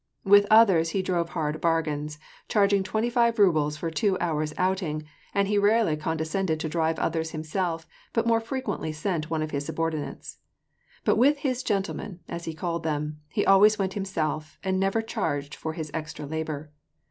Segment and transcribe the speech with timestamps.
[0.23, 2.17] With others he drove hard bargains,
[2.47, 6.97] charging twenty five rubles for a two hours* outing, and he rarely condescended to drive
[6.97, 10.39] others himself, but more fre quently sent one of his subordinates.
[11.05, 15.03] But with his'' gentle men,'' as he called them, he always went himself, and never
[15.03, 16.71] charged for his extra labor.